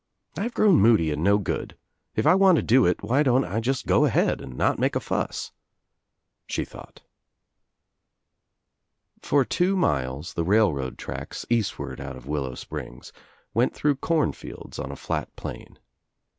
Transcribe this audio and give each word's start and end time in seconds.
"I've 0.35 0.55
grown 0.55 0.77
moody 0.81 1.11
and 1.11 1.23
no 1.23 1.37
good. 1.37 1.77
If 2.15 2.25
I 2.25 2.33
want 2.33 2.55
to 2.55 2.63
do 2.63 2.87
it 2.87 3.03
why 3.03 3.21
don't 3.21 3.45
I 3.45 3.59
just 3.59 3.85
go 3.85 4.05
ahead 4.05 4.41
and 4.41 4.57
not 4.57 4.79
make 4.79 4.95
a 4.95 4.99
fuss," 4.99 5.51
she 6.47 6.65
thought. 6.65 7.03
For 9.21 9.45
two 9.45 9.75
miles 9.75 10.33
the 10.33 10.43
railroad 10.43 10.97
tracks, 10.97 11.45
eastward 11.51 12.01
out 12.01 12.15
of 12.15 12.25
Willow 12.25 12.55
Springs, 12.55 13.13
went 13.53 13.75
through 13.75 13.97
corn 13.97 14.31
fields 14.33 14.79
on 14.79 14.91
a 14.91 14.95
flat 14.95 15.35
plain. 15.35 15.77